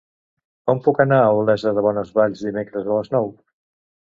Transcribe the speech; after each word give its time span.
Com 0.69 0.79
puc 0.87 1.01
anar 1.03 1.19
a 1.25 1.27
Olesa 1.41 1.73
de 1.81 1.83
Bonesvalls 1.89 2.43
dimecres 2.49 2.89
a 2.91 2.99
les 2.99 3.17
nou? 3.19 3.31